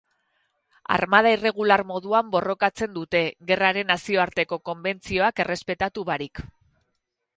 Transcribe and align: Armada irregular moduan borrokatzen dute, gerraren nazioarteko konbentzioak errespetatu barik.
Armada 0.95 1.33
irregular 1.35 1.83
moduan 1.91 2.31
borrokatzen 2.35 2.95
dute, 2.97 3.21
gerraren 3.51 3.93
nazioarteko 3.95 4.59
konbentzioak 4.71 5.43
errespetatu 5.45 6.11
barik. 6.13 6.43